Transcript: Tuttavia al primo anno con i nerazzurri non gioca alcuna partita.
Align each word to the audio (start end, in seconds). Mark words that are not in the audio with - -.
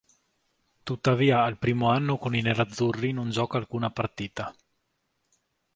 Tuttavia 0.81 1.43
al 1.43 1.59
primo 1.59 1.91
anno 1.91 2.17
con 2.17 2.33
i 2.33 2.41
nerazzurri 2.41 3.11
non 3.11 3.29
gioca 3.29 3.59
alcuna 3.59 3.91
partita. 3.91 4.51